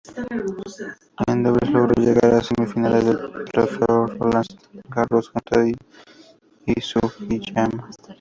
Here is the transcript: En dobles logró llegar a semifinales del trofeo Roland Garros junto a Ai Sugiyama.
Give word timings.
En 1.27 1.43
dobles 1.43 1.69
logró 1.69 1.93
llegar 2.01 2.33
a 2.33 2.41
semifinales 2.41 3.05
del 3.05 3.45
trofeo 3.53 4.07
Roland 4.07 4.47
Garros 4.89 5.29
junto 5.29 5.59
a 5.59 5.59
Ai 5.61 5.75
Sugiyama. 6.81 7.87